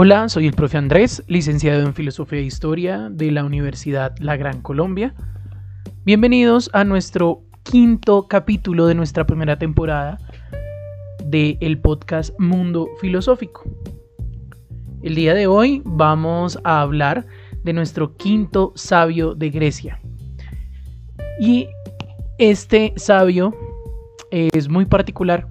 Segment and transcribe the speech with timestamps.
[0.00, 4.60] Hola, soy el profe Andrés, licenciado en Filosofía e Historia de la Universidad La Gran
[4.60, 5.14] Colombia.
[6.04, 10.18] Bienvenidos a nuestro quinto capítulo de nuestra primera temporada
[11.30, 13.64] del el podcast Mundo Filosófico.
[15.02, 17.26] El día de hoy vamos a hablar
[17.64, 20.00] de nuestro quinto sabio de Grecia.
[21.38, 21.68] Y
[22.38, 23.54] este sabio
[24.30, 25.48] es muy particular.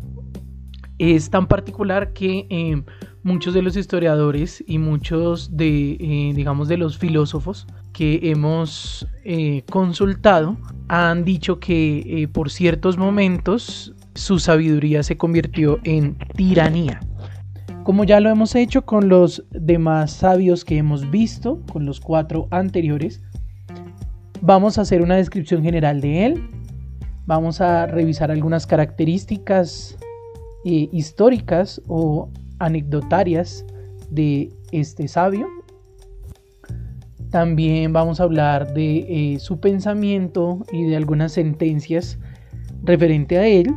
[0.97, 2.47] Es tan particular que...
[2.49, 2.83] Eh,
[3.23, 9.63] muchos de los historiadores y muchos de, eh, digamos, de los filósofos que hemos eh,
[9.69, 10.55] consultado
[10.87, 16.99] han dicho que por ciertos momentos su sabiduría se convirtió en tiranía.
[17.83, 22.47] Como ya lo hemos hecho con los demás sabios que hemos visto, con los cuatro
[22.51, 23.21] anteriores,
[24.41, 26.49] vamos a hacer una descripción general de él.
[27.25, 29.97] Vamos a revisar algunas características
[30.65, 33.65] históricas o anecdotarias
[34.09, 35.47] de este sabio.
[37.29, 42.19] También vamos a hablar de eh, su pensamiento y de algunas sentencias
[42.83, 43.67] referente a él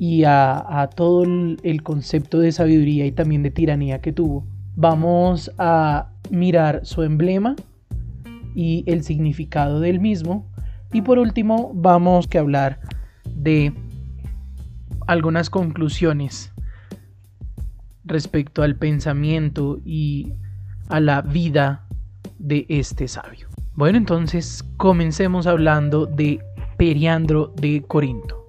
[0.00, 4.46] y a, todo el, concepto de sabiduría y también de tiranía que tuvo.
[4.74, 7.54] Vamos a mirar su emblema
[8.54, 10.50] y el significado del mismo.
[10.90, 12.80] Y por último vamos a hablar
[13.26, 13.74] de
[15.06, 16.50] algunas conclusiones
[18.02, 20.32] respecto al pensamiento y
[20.88, 21.86] a la vida
[22.38, 23.48] de este sabio.
[23.74, 26.40] Bueno, entonces comencemos hablando de
[26.78, 28.39] Periandro de Corinto.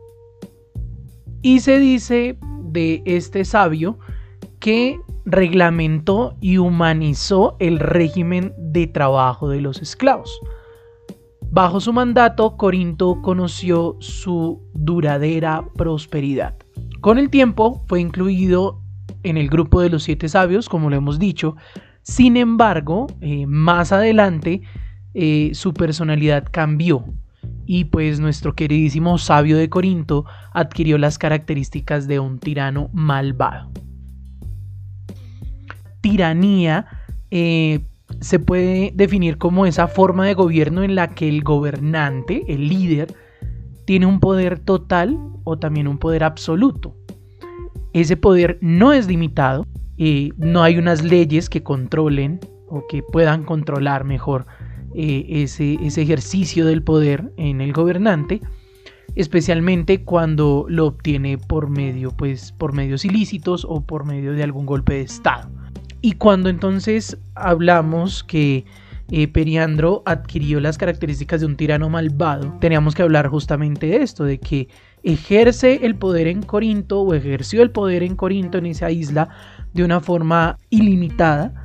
[1.41, 2.37] Y se dice
[2.71, 3.97] de este sabio
[4.59, 10.39] que reglamentó y humanizó el régimen de trabajo de los esclavos.
[11.49, 16.55] Bajo su mandato, Corinto conoció su duradera prosperidad.
[17.01, 18.81] Con el tiempo fue incluido
[19.23, 21.55] en el grupo de los siete sabios, como lo hemos dicho.
[22.03, 24.61] Sin embargo, eh, más adelante
[25.13, 27.03] eh, su personalidad cambió
[27.65, 33.71] y pues nuestro queridísimo sabio de Corinto adquirió las características de un tirano malvado.
[36.01, 36.87] Tiranía
[37.29, 37.81] eh,
[38.19, 43.13] se puede definir como esa forma de gobierno en la que el gobernante, el líder,
[43.85, 46.95] tiene un poder total o también un poder absoluto.
[47.93, 49.65] Ese poder no es limitado,
[50.01, 54.47] y no hay unas leyes que controlen o que puedan controlar mejor
[54.95, 58.41] eh, ese, ese ejercicio del poder en el gobernante,
[59.15, 64.65] especialmente cuando lo obtiene por medio, pues, por medios ilícitos o por medio de algún
[64.65, 65.49] golpe de estado.
[66.01, 68.65] Y cuando entonces hablamos que
[69.11, 74.23] eh, Periandro adquirió las características de un tirano malvado, teníamos que hablar justamente de esto,
[74.23, 74.67] de que
[75.03, 79.29] ejerce el poder en Corinto o ejerció el poder en Corinto en esa isla
[79.73, 81.60] de una forma ilimitada,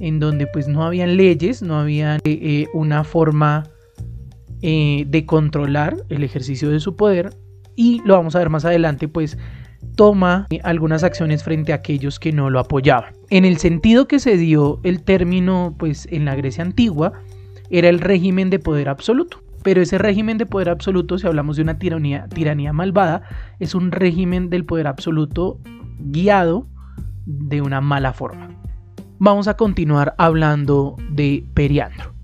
[0.00, 3.64] en donde pues no habían leyes, no había eh, eh, una forma
[4.62, 7.30] eh, de controlar el ejercicio de su poder
[7.76, 9.38] y lo vamos a ver más adelante pues
[9.94, 13.14] toma algunas acciones frente a aquellos que no lo apoyaban.
[13.28, 17.12] En el sentido que se dio el término pues en la Grecia antigua
[17.70, 19.42] era el régimen de poder absoluto.
[19.62, 23.22] Pero ese régimen de poder absoluto, si hablamos de una tiranía, tiranía malvada,
[23.58, 25.58] es un régimen del poder absoluto
[25.98, 26.66] guiado
[27.26, 28.59] de una mala forma.
[29.22, 32.14] Vamos a continuar hablando de Periandro.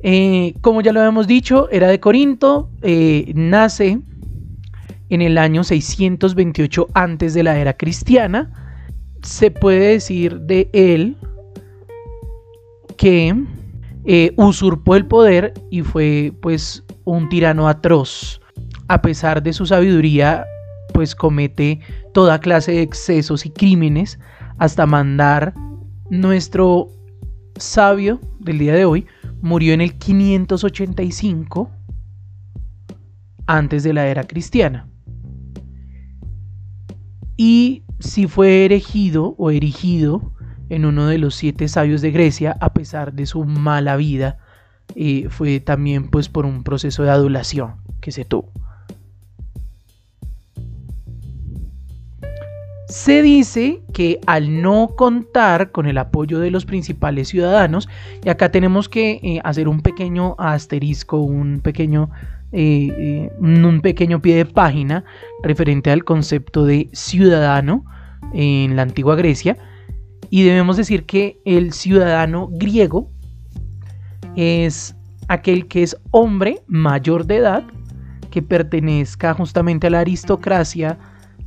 [0.00, 4.00] Eh, como ya lo habíamos dicho, era de Corinto, eh, nace
[5.08, 8.50] en el año 628 antes de la era cristiana.
[9.22, 11.16] Se puede decir de él
[12.96, 13.36] que
[14.04, 18.40] eh, usurpó el poder y fue pues un tirano atroz.
[18.88, 20.44] A pesar de su sabiduría,
[20.92, 21.78] pues comete
[22.12, 24.18] toda clase de excesos y crímenes
[24.58, 25.54] hasta mandar
[26.10, 26.88] nuestro
[27.56, 29.06] sabio del día de hoy
[29.42, 31.70] murió en el 585
[33.46, 34.88] antes de la era cristiana.
[37.36, 40.32] Y si fue erigido o erigido
[40.68, 44.38] en uno de los siete sabios de Grecia, a pesar de su mala vida,
[44.94, 48.52] eh, fue también pues por un proceso de adulación que se tuvo.
[52.88, 57.86] Se dice que al no contar con el apoyo de los principales ciudadanos,
[58.24, 62.08] y acá tenemos que eh, hacer un pequeño asterisco, un pequeño,
[62.52, 65.04] eh, un pequeño pie de página
[65.42, 67.84] referente al concepto de ciudadano,
[68.32, 69.58] en la antigua Grecia.
[70.30, 73.10] Y debemos decir que el ciudadano griego
[74.34, 74.96] es
[75.28, 77.64] aquel que es hombre mayor de edad,
[78.30, 80.98] que pertenezca justamente a la aristocracia,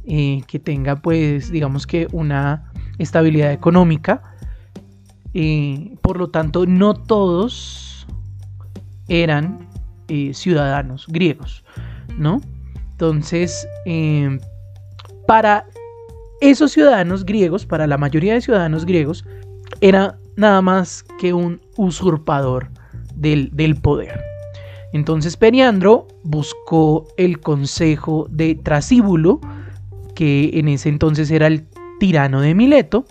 [0.06, 4.22] eh, que tenga pues digamos que una estabilidad económica.
[5.34, 8.06] Eh, por lo tanto, no todos
[9.08, 9.68] eran
[10.08, 11.64] eh, ciudadanos griegos,
[12.18, 12.42] ¿no?
[12.92, 13.68] Entonces,
[15.28, 15.66] para
[16.42, 19.26] esos ciudadanos griegos, para la mayoría de ciudadanos griegos,
[19.80, 22.70] era nada más que un usurpador
[23.16, 24.20] del, del poder.
[24.94, 29.40] Entonces Periandro buscó el consejo de Trasíbulo,
[30.16, 31.68] que en ese entonces era el
[32.00, 33.06] tirano de Mileto,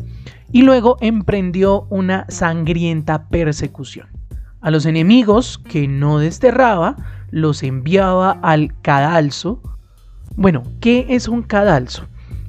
[0.52, 4.08] y luego emprendió una sangrienta persecución.
[4.60, 6.96] A los enemigos que no desterraba,
[7.30, 9.62] los enviaba al cadalso.
[10.36, 12.06] Bueno, ¿qué es un cadalso?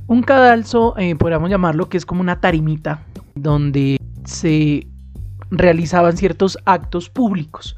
[0.07, 3.05] Un cadalso, eh, podríamos llamarlo, que es como una tarimita
[3.35, 4.87] donde se
[5.51, 7.77] realizaban ciertos actos públicos.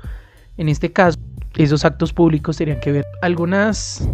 [0.58, 1.20] En este caso,
[1.56, 4.08] esos actos públicos tenían que ver algunas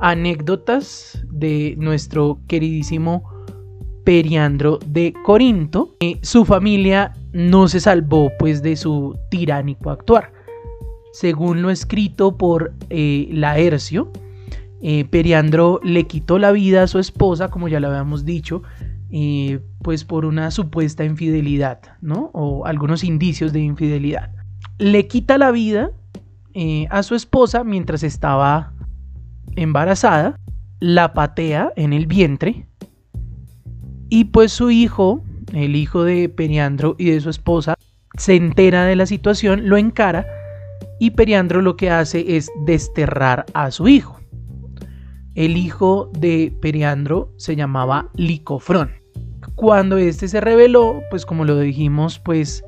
[0.00, 3.22] anécdotas de nuestro queridísimo
[4.04, 5.96] Periandro de Corinto.
[6.22, 10.32] Su familia no se salvó pues de su tiránico actuar.
[11.12, 14.10] Según lo escrito por eh, Laercio,
[14.80, 18.62] eh, Periandro le quitó la vida a su esposa, como ya lo habíamos dicho,
[19.10, 22.30] eh, pues por una supuesta infidelidad, ¿no?
[22.32, 24.30] O algunos indicios de infidelidad.
[24.78, 25.90] Le quita la vida
[26.90, 28.72] a su esposa mientras estaba
[29.60, 30.36] embarazada,
[30.80, 32.66] la patea en el vientre
[34.08, 35.22] y pues su hijo,
[35.52, 37.76] el hijo de Periandro y de su esposa,
[38.18, 40.26] se entera de la situación, lo encara
[40.98, 44.18] y Periandro lo que hace es desterrar a su hijo.
[45.34, 48.90] El hijo de Periandro se llamaba Licofrón.
[49.54, 52.64] Cuando este se reveló, pues como lo dijimos, pues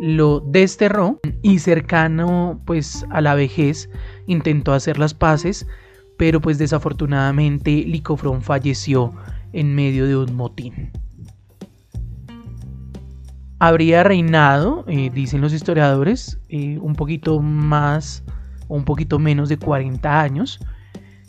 [0.00, 3.90] lo desterró y cercano pues a la vejez
[4.26, 5.66] intentó hacer las paces,
[6.20, 9.14] pero pues desafortunadamente Licofrón falleció
[9.54, 10.90] en medio de un motín.
[13.58, 18.22] Habría reinado, eh, dicen los historiadores, eh, un poquito más
[18.68, 20.60] o un poquito menos de 40 años,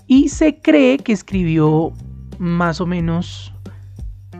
[0.07, 1.94] y se cree que escribió
[2.37, 3.53] más o menos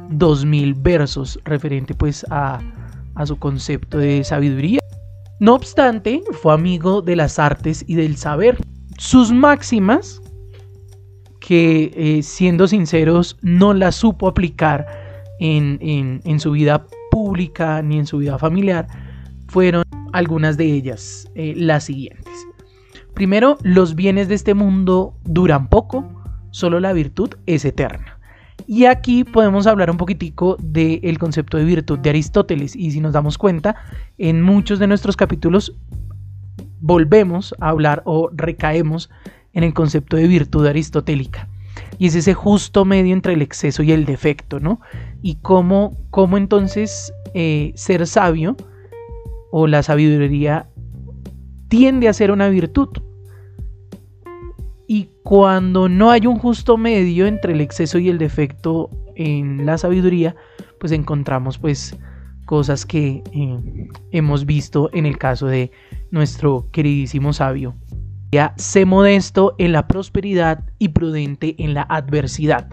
[0.10, 2.60] 2000 versos referente pues a,
[3.24, 4.82] su concepto de sabiduría.
[5.40, 8.58] No obstante, fue amigo de las artes y del saber.
[8.98, 10.22] Sus máximas,
[11.52, 14.88] que eh, siendo sinceros no las supo aplicar
[15.42, 18.88] en, su vida pública ni en su vida familiar,
[19.50, 19.84] fueron
[20.14, 22.32] algunas de ellas eh, las siguientes.
[23.16, 28.18] Primero, los bienes de este mundo duran poco, solo la virtud es eterna.
[28.66, 32.78] Y aquí podemos hablar un poquitico del concepto de virtud de Aristóteles.
[32.78, 33.76] Y si nos damos cuenta,
[34.18, 35.76] en muchos de nuestros capítulos
[36.80, 39.10] volvemos a hablar o recaemos
[39.54, 41.48] en el concepto de virtud aristotélica.
[41.98, 44.82] Y es ese justo medio entre el exceso y el defecto, ¿no?
[45.22, 48.56] Y cómo, cómo entonces eh, ser sabio
[49.52, 50.68] o la sabiduría
[51.68, 52.90] tiende a ser una virtud.
[54.88, 59.78] Y cuando no hay un justo medio entre el exceso y el defecto en la
[59.78, 60.36] sabiduría,
[60.80, 61.98] pues encontramos pues
[62.46, 65.72] cosas que eh, hemos visto en el caso de
[66.10, 67.76] nuestro queridísimo sabio.
[68.56, 72.68] Sé modesto en la prosperidad y prudente en la adversidad.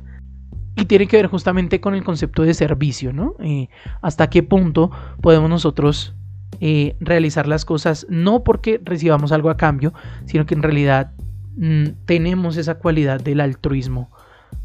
[0.76, 3.34] Y tiene que ver justamente con el concepto de servicio, ¿no?
[3.40, 3.68] Eh,
[4.00, 6.14] hasta qué punto podemos nosotros
[6.60, 9.92] eh, realizar las cosas no porque recibamos algo a cambio,
[10.26, 11.12] sino que en realidad
[11.56, 14.10] mm, tenemos esa cualidad del altruismo,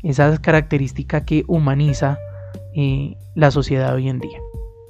[0.03, 2.19] esa característica que humaniza
[2.75, 4.39] eh, la sociedad hoy en día.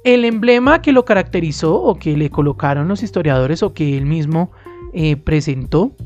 [0.04, 4.52] El emblema que lo caracterizó o que le colocaron los historiadores o que él mismo
[4.94, 5.96] eh, presentó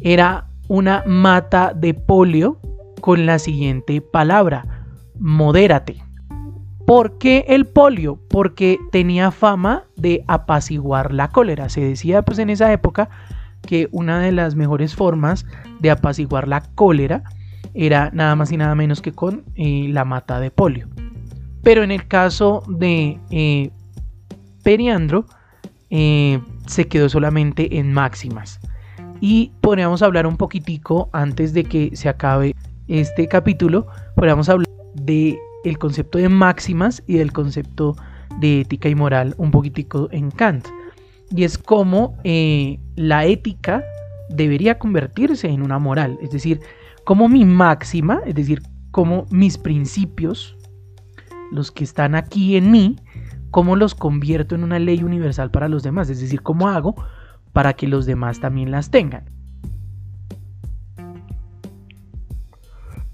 [0.00, 2.60] era una mata de polio
[3.00, 4.86] con la siguiente palabra,
[5.18, 6.02] modérate.
[6.86, 8.20] ¿Por qué el polio?
[8.28, 11.68] Porque tenía fama de apaciguar la cólera.
[11.68, 13.08] Se decía pues en esa época
[13.62, 15.46] que una de las mejores formas
[15.80, 17.24] de apaciguar la cólera
[17.74, 20.88] era nada más y nada menos que con eh, la mata de polio.
[21.62, 23.70] Pero en el caso de eh,
[24.62, 25.26] Periandro
[25.90, 28.60] eh, se quedó solamente en máximas.
[29.20, 32.54] Y podríamos hablar un poquitico antes de que se acabe
[32.88, 37.96] este capítulo, podríamos hablar de el concepto de máximas y del concepto
[38.40, 40.68] de ética y moral un poquitico en Kant.
[41.30, 43.82] Y es como eh, la ética
[44.28, 46.18] debería convertirse en una moral.
[46.22, 46.60] Es decir,
[47.04, 50.56] como mi máxima, es decir, cómo mis principios,
[51.50, 52.96] los que están aquí en mí,
[53.50, 56.94] cómo los convierto en una ley universal para los demás, es decir, cómo hago
[57.52, 59.24] para que los demás también las tengan.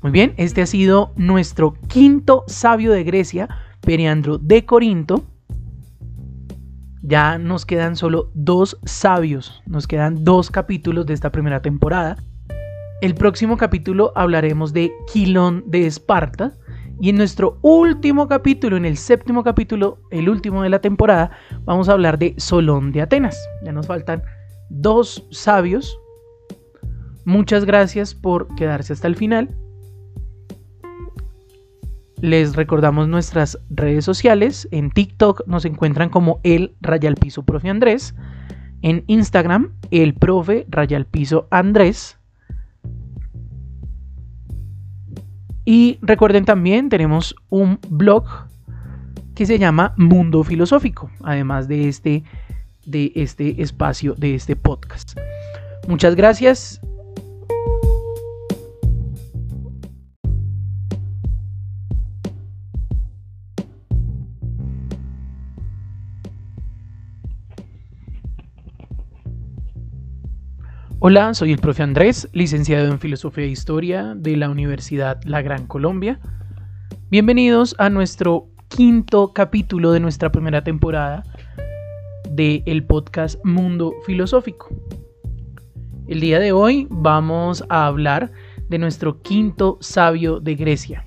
[0.02, 3.48] Muy bien, este ha sido nuestro quinto sabio de Grecia,
[3.80, 5.24] Periandro de Corinto.
[7.02, 12.16] Ya nos quedan solo dos sabios, nos quedan dos capítulos de esta primera temporada.
[13.00, 16.52] El próximo capítulo hablaremos de Quilón de Esparta.
[17.00, 21.32] Y en nuestro último capítulo, en el séptimo capítulo, el último de la temporada,
[21.64, 23.36] vamos a hablar de Solón de Atenas.
[23.64, 24.22] Ya nos faltan
[24.70, 25.98] dos sabios.
[27.24, 29.56] Muchas gracias por quedarse hasta el final.
[32.20, 34.68] Les recordamos nuestras redes sociales.
[34.70, 38.14] En TikTok nos encuentran como el Rayalpiso Profe Andrés.
[38.82, 42.21] En Instagram, el Profe Rayalpiso Andrés.
[45.64, 48.24] Y recuerden también, tenemos un blog
[49.34, 52.24] que se llama Mundo Filosófico, además de este,
[52.84, 55.18] de este espacio, de este podcast.
[55.88, 56.80] Muchas gracias
[71.04, 75.66] Hola, soy el profe Andrés, licenciado en Filosofía e Historia de la Universidad La Gran
[75.66, 76.20] Colombia.
[77.10, 81.24] Bienvenidos a nuestro quinto capítulo de nuestra primera temporada
[82.30, 84.68] del el podcast Mundo Filosófico.
[86.06, 88.30] El día de hoy vamos a hablar
[88.68, 91.04] de nuestro quinto sabio de Grecia.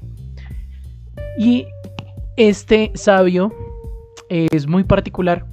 [1.39, 1.67] Y
[2.35, 3.53] este sabio
[4.27, 5.45] es muy particular.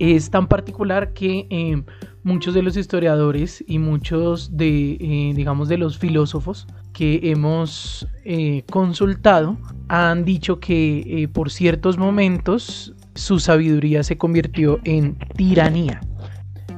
[0.00, 1.46] Es tan particular que...
[1.48, 1.84] Eh,
[2.26, 8.64] muchos de los historiadores y muchos de, eh, digamos, de los filósofos que hemos eh,
[8.68, 9.56] consultado
[9.86, 16.00] han dicho que eh, por ciertos momentos su sabiduría se convirtió en tiranía.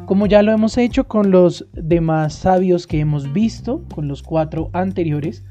[0.04, 4.68] Como ya lo hemos hecho con los demás sabios que hemos visto, con los cuatro
[4.74, 5.44] anteriores,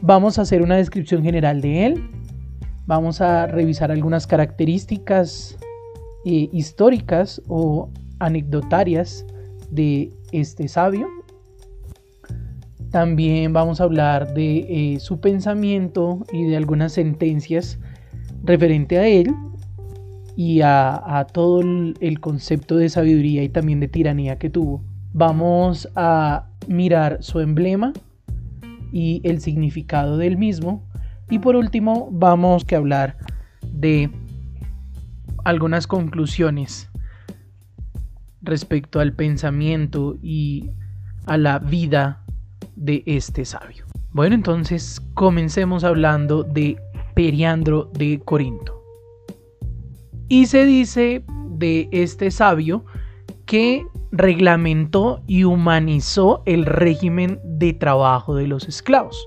[0.00, 2.10] vamos a hacer una descripción general de él.
[2.86, 5.58] Vamos a revisar algunas características
[6.24, 9.24] históricas o anecdotarias
[9.70, 11.08] de este sabio.
[12.90, 17.78] También vamos a hablar de eh, su pensamiento y de algunas sentencias
[18.44, 19.34] referente a él
[20.36, 24.84] y a, todo el, concepto de sabiduría y también de tiranía que tuvo.
[25.12, 27.92] Vamos a mirar su emblema
[28.92, 30.86] y el significado del mismo.
[31.30, 33.16] Y por último vamos a hablar
[33.72, 34.10] de
[35.44, 36.90] algunas conclusiones
[38.46, 40.70] respecto al pensamiento y
[41.26, 42.24] a la vida
[42.76, 43.84] de este sabio.
[44.12, 46.78] Bueno, entonces comencemos hablando de
[47.14, 48.82] Periandro de Corinto.
[50.28, 52.84] Y se dice de este sabio
[53.44, 59.26] que reglamentó y humanizó el régimen de trabajo de los esclavos.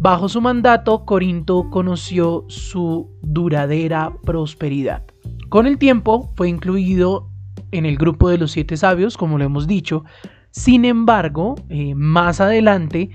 [0.00, 5.04] Bajo su mandato, Corinto conoció su duradera prosperidad.
[5.48, 7.27] Con el tiempo fue incluido
[7.72, 10.04] en el grupo de los siete sabios, como lo hemos dicho.
[10.50, 13.10] Sin embargo, eh, más adelante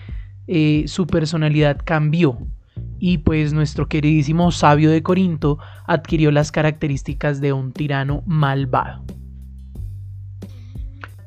[0.47, 2.37] eh, su personalidad cambió
[2.99, 5.57] y pues nuestro queridísimo sabio de Corinto
[5.87, 9.03] adquirió las características de un tirano malvado.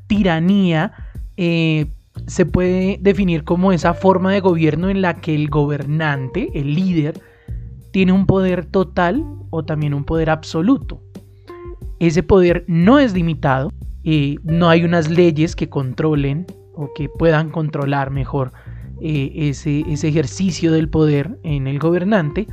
[0.06, 0.92] Tiranía
[1.36, 1.86] eh,
[2.26, 7.20] se puede definir como esa forma de gobierno en la que el gobernante, el líder,
[7.92, 11.02] tiene un poder total o también un poder absoluto
[12.00, 13.72] ese poder no es limitado,
[14.06, 18.52] y no hay unas leyes que controlen o que puedan controlar mejor
[19.00, 22.46] eh, ese, ese ejercicio del poder en el gobernante,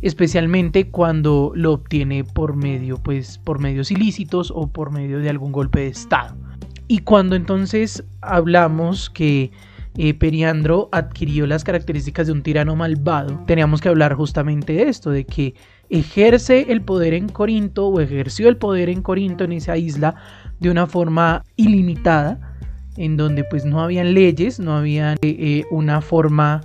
[0.00, 5.50] especialmente cuando lo obtiene por medio, pues, por medios ilícitos o por medio de algún
[5.50, 6.36] golpe de estado.
[6.86, 9.50] Y cuando entonces hablamos que
[9.96, 15.10] eh, Periandro adquirió las características de un tirano malvado, teníamos que hablar justamente de esto,
[15.10, 15.54] de que
[15.90, 20.14] ejerce el poder en Corinto o ejerció el poder en Corinto, en esa isla,
[20.60, 22.56] de una forma ilimitada,
[22.96, 26.62] en donde pues no habían leyes, no había eh, eh, una forma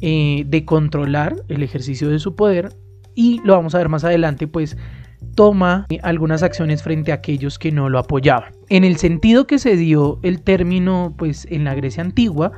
[0.00, 2.72] eh, de controlar el ejercicio de su poder
[3.14, 4.76] y lo vamos a ver más adelante pues
[5.34, 8.52] toma algunas acciones frente a aquellos que no lo apoyaban.
[8.68, 12.52] En el sentido que se dio el término pues en la Grecia antigua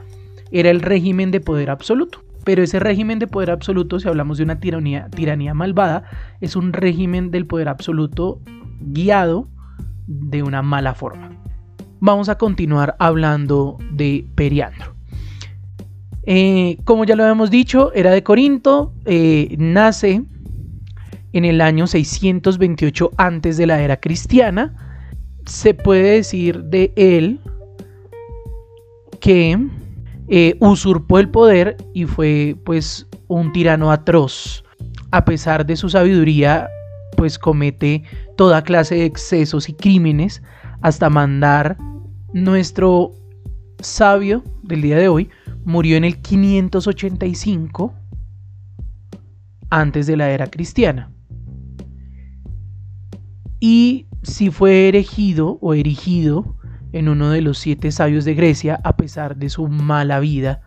[0.50, 2.22] era el régimen de poder absoluto.
[2.44, 6.04] Pero ese régimen de poder absoluto, si hablamos de una tiranía, tiranía malvada,
[6.40, 8.40] es un régimen del poder absoluto
[8.80, 9.48] guiado
[10.06, 11.30] de una mala forma.
[12.00, 14.94] Vamos a continuar hablando de Periandro.
[16.24, 20.22] Eh, como ya lo habíamos dicho, era de Corinto, eh, nace
[21.32, 24.74] en el año 628 antes de la era cristiana.
[25.46, 27.40] Se puede decir de él
[29.20, 29.58] que
[30.32, 34.64] eh, usurpó el poder y fue pues un tirano atroz.
[35.10, 36.68] A pesar de su sabiduría,
[37.16, 38.04] pues comete
[38.36, 40.40] toda clase de excesos y crímenes
[40.82, 41.76] hasta mandar
[42.32, 43.10] nuestro
[43.80, 45.28] sabio del día de hoy
[45.64, 47.92] murió en el 585
[49.68, 51.10] antes de la era cristiana.
[53.58, 56.56] Y si fue erigido o erigido
[56.92, 60.62] en uno de los siete sabios de Grecia, a pesar de su mala vida,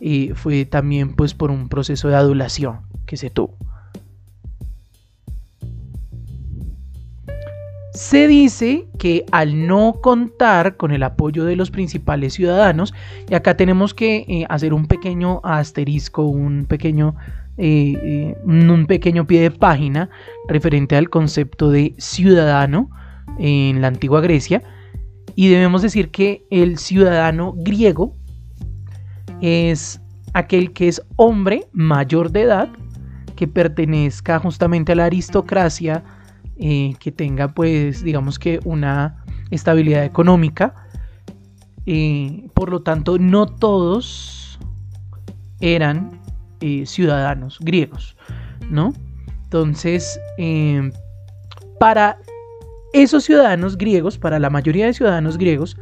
[0.00, 3.56] eh, fue también pues por un proceso de adulación que se tuvo.
[7.94, 12.94] Se dice que al no contar con el apoyo de los principales ciudadanos,
[13.28, 17.14] y acá tenemos que eh, hacer un pequeño asterisco, un pequeño,
[17.58, 20.08] eh, un pequeño pie de página
[20.48, 22.88] referente al concepto de ciudadano
[23.38, 24.62] en la antigua Grecia,
[25.34, 28.14] y debemos decir que el ciudadano griego
[29.40, 30.00] es
[30.34, 32.68] aquel que es hombre mayor de edad,
[33.36, 36.04] que pertenezca justamente a la aristocracia,
[36.56, 40.74] eh, que tenga pues digamos que una estabilidad económica.
[41.86, 44.58] Eh, por lo tanto, no todos
[45.60, 46.20] eran
[46.60, 48.16] eh, ciudadanos griegos,
[48.70, 48.92] ¿no?
[49.44, 50.20] Entonces,
[51.78, 52.18] para
[52.92, 55.76] esos ciudadanos griegos, para la mayoría de ciudadanos griegos,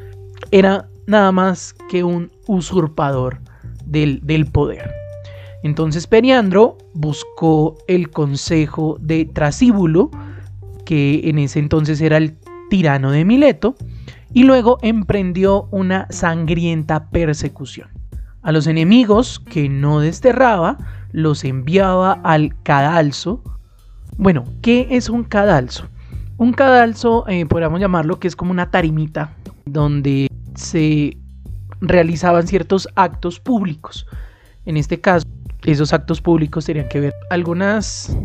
[0.50, 3.40] era nada más que un usurpador
[3.84, 4.90] del, poder.
[5.62, 10.10] Entonces Periandro buscó el consejo de Trasíbulo,
[10.84, 12.36] que en ese entonces era el
[12.70, 13.74] tirano de Mileto,
[14.32, 17.88] y luego emprendió una sangrienta persecución.
[18.42, 20.78] A los enemigos que no desterraba,
[21.12, 23.42] los enviaba al cadalso.
[24.16, 25.88] Bueno, ¿qué es un cadalso?
[26.40, 31.18] Un cadalso, eh, podríamos llamarlo, que es como una tarimita donde se
[31.82, 34.06] realizaban ciertos actos públicos.
[34.64, 35.26] En este caso,
[35.66, 38.16] esos actos públicos tenían que ver algunas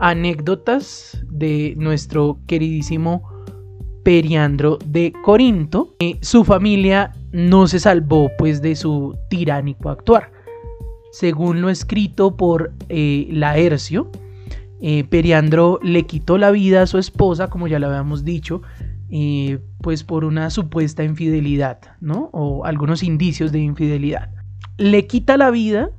[0.00, 3.26] anécdotas de nuestro queridísimo
[4.04, 5.94] Periandro de Corinto.
[6.00, 10.30] Eh, su familia no se salvó pues de su tiránico actuar.
[11.12, 14.10] Según lo escrito por eh, Laercio,
[14.80, 18.62] eh, Periandro le quitó la vida a su esposa, como ya lo habíamos dicho,
[19.10, 22.30] eh, pues por una supuesta infidelidad, ¿no?
[22.32, 24.30] O algunos indicios de infidelidad.
[24.76, 25.90] Le quita la vida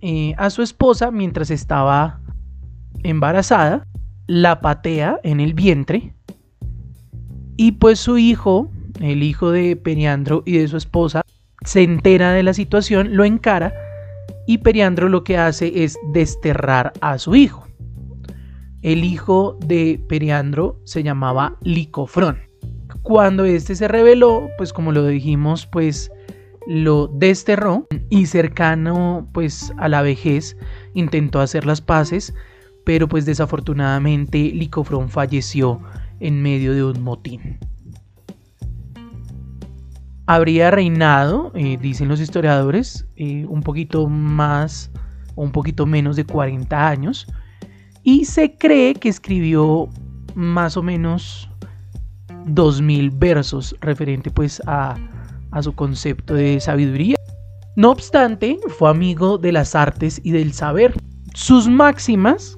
[0.00, 2.20] eh, a su esposa mientras estaba
[3.02, 3.86] embarazada,
[4.26, 6.14] la patea en el vientre
[7.56, 11.22] y pues su hijo, el hijo de Periandro y de su esposa,
[11.64, 13.72] se entera de la situación, lo encara
[14.46, 17.65] y Periandro lo que hace es desterrar a su hijo.
[18.86, 22.38] El hijo de Periandro se llamaba Licofrón.
[23.02, 26.08] Cuando este se reveló, pues como lo dijimos, pues
[26.68, 30.56] lo desterró y cercano pues a la vejez
[30.94, 32.32] intentó hacer las paces,
[32.84, 35.80] pero pues desafortunadamente Licofrón falleció
[36.20, 37.58] en medio de un motín.
[40.26, 44.92] Habría reinado, eh, dicen los historiadores, eh, un poquito más
[45.34, 47.26] o un poquito menos de 40 años,
[48.06, 49.88] y se cree que escribió
[50.36, 51.50] más o menos
[52.46, 54.96] 2000 versos referente pues a,
[55.60, 57.16] su concepto de sabiduría.
[57.74, 60.94] No obstante, fue amigo de las artes y del saber.
[61.34, 62.56] Sus máximas,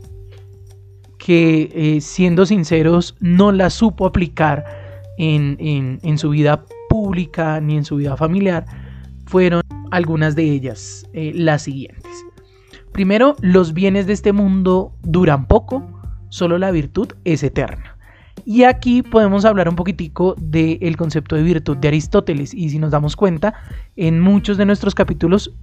[1.18, 4.66] que eh, siendo sinceros no las supo aplicar
[5.16, 8.66] en, su vida pública ni en su vida familiar,
[9.24, 12.27] fueron algunas de ellas eh, las siguientes.
[12.98, 15.87] Primero, los bienes de este mundo duran poco,
[16.30, 17.96] solo la virtud es eterna.
[18.44, 22.52] Y aquí podemos hablar un poquitico del concepto de virtud de Aristóteles.
[22.52, 23.54] Y si nos damos cuenta,
[23.94, 25.54] en muchos de nuestros capítulos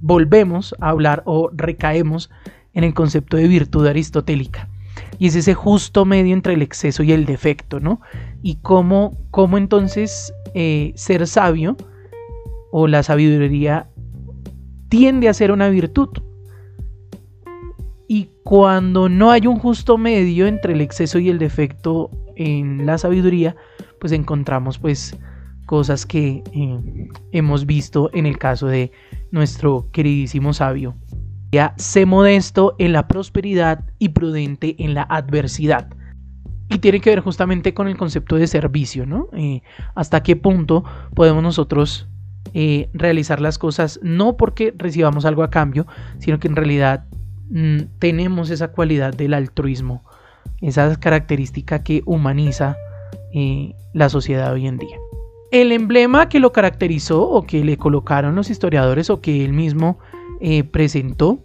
[0.00, 2.30] volvemos a hablar o recaemos
[2.72, 4.66] en el concepto de virtud aristotélica.
[5.18, 8.00] Y es ese justo medio entre el exceso y el defecto, ¿no?
[8.40, 11.76] Y cómo, cómo entonces eh, ser sabio
[12.72, 13.90] o la sabiduría
[14.88, 16.08] tiende a ser una virtud.
[18.12, 22.98] Y cuando no hay un justo medio entre el exceso y el defecto en la
[22.98, 23.54] sabiduría,
[24.00, 25.16] pues encontramos pues
[25.64, 28.90] cosas que eh, hemos visto en el caso de
[29.30, 30.96] nuestro queridísimo sabio.
[31.52, 35.88] Ya sé modesto en la prosperidad y prudente en la adversidad.
[36.68, 39.28] Y tiene que ver justamente con el concepto de servicio, ¿no?
[39.34, 39.62] Eh,
[39.94, 40.82] hasta qué punto
[41.14, 42.08] podemos nosotros
[42.54, 45.86] eh, realizar las cosas no porque recibamos algo a cambio,
[46.18, 47.04] sino que en realidad
[47.50, 50.02] mm, tenemos esa cualidad del altruismo,
[50.60, 52.76] esa característica que humaniza
[53.32, 54.96] eh, la sociedad hoy en día.
[55.50, 59.98] El emblema que lo caracterizó o que le colocaron los historiadores o que él mismo
[60.40, 61.42] eh, presentó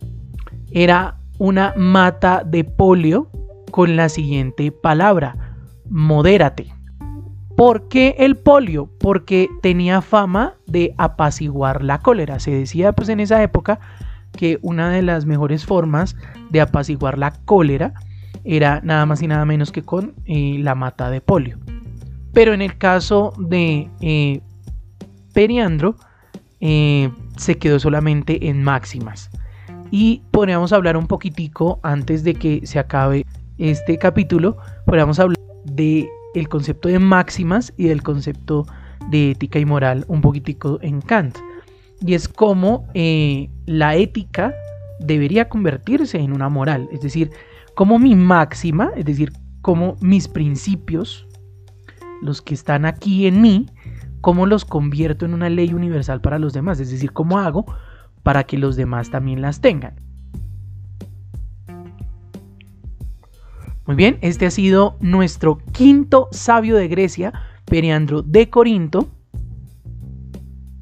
[0.72, 3.30] era una mata de polio
[3.72, 5.58] con la siguiente palabra,
[5.90, 6.68] modérate.
[7.58, 8.90] ¿Por qué el polio?
[9.00, 12.40] Porque tenía fama de apaciguar la cólera.
[12.40, 13.80] Se decía pues en esa época
[14.36, 16.16] que una de las mejores formas
[16.50, 17.94] de apaciguar la cólera
[18.44, 21.58] era nada más y nada menos que con eh, la mata de polio.
[22.34, 24.42] Pero en el caso de eh,
[25.34, 25.96] Periandro
[26.60, 29.30] eh, se quedó solamente en máximas.
[29.92, 33.26] Y podríamos hablar un poquitico antes de que se acabe
[33.58, 38.66] este capítulo, podríamos hablar de el concepto de máximas y del concepto
[39.10, 41.38] de ética y moral un poquitico en Kant.
[42.06, 44.54] Y es como eh, la ética
[45.00, 46.88] debería convertirse en una moral.
[46.92, 47.32] Es decir,
[47.74, 51.28] como mi máxima, es decir, como mis principios,
[52.22, 53.68] los que están aquí en mí,
[54.22, 56.80] cómo los convierto en una ley universal para los demás.
[56.80, 57.66] Es decir, cómo hago
[58.24, 59.96] para que los demás también las tengan.
[63.86, 67.34] Muy bien, este ha sido nuestro quinto sabio de Grecia,
[67.66, 69.10] Periandro de Corinto.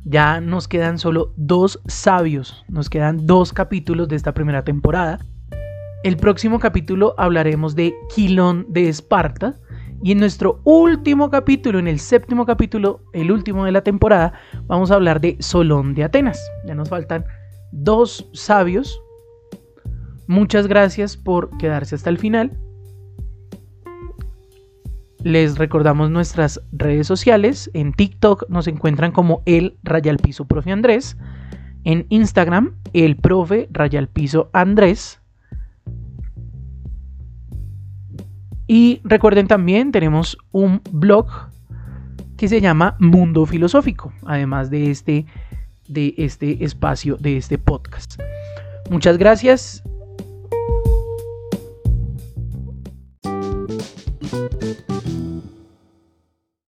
[0.06, 5.20] Ya nos quedan solo dos sabios, nos quedan dos capítulos de esta primera temporada.
[6.04, 9.56] El próximo capítulo hablaremos de Quilón de Esparta.
[10.04, 14.34] Y en nuestro último capítulo, en el séptimo capítulo, el último de la temporada,
[14.68, 16.46] vamos a hablar de Solón de Atenas.
[16.66, 17.24] Ya nos faltan
[17.72, 19.02] dos sabios.
[20.28, 22.60] Muchas gracias por quedarse hasta el final.
[25.24, 27.72] Les recordamos nuestras redes sociales.
[27.74, 31.18] En TikTok nos encuentran como el Rayalpiso Profe Andrés.
[31.86, 35.22] En Instagram, el Profe Rayalpiso Andrés.
[38.68, 41.28] Y recuerden también, tenemos un blog
[42.36, 45.26] que se llama Mundo Filosófico, además de este,
[45.88, 48.22] de este espacio, de este podcast.
[48.90, 49.84] Muchas gracias